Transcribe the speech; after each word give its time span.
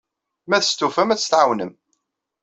Ma 0.49 0.57
testufam, 0.63 1.09
ad 1.13 1.19
tt-tɛawnem. 1.19 1.71